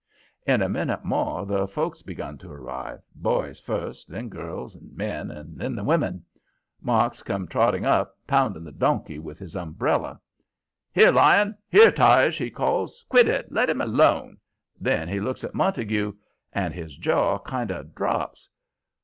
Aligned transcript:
In 0.47 0.63
a 0.63 0.67
minute 0.67 1.05
more 1.05 1.45
the 1.45 1.67
folks 1.67 2.01
begun 2.01 2.39
to 2.39 2.49
arrive; 2.49 3.03
boys 3.13 3.59
first, 3.59 4.07
then 4.09 4.29
girls 4.29 4.73
and 4.73 4.91
men, 4.97 5.29
and 5.29 5.55
then 5.59 5.75
the 5.75 5.83
women. 5.83 6.25
Marks 6.81 7.21
came 7.21 7.47
trotting 7.47 7.85
up, 7.85 8.17
pounding 8.25 8.63
the 8.63 8.71
donkey 8.71 9.19
with 9.19 9.37
his 9.37 9.55
umbrella. 9.55 10.19
"Here, 10.91 11.11
Lion! 11.11 11.55
Here, 11.69 11.91
Tige!" 11.91 12.35
he 12.37 12.51
yells. 12.57 13.05
"Quit 13.09 13.27
it! 13.27 13.51
Let 13.51 13.69
him 13.69 13.79
alone!" 13.79 14.37
Then 14.79 15.07
he 15.07 15.19
looks 15.19 15.43
at 15.43 15.53
Montague, 15.53 16.13
and 16.51 16.73
his 16.73 16.97
jaw 16.97 17.37
kind 17.37 17.69
of 17.69 17.93
drops. 17.93 18.49